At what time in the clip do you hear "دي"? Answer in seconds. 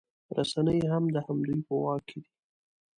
2.23-2.31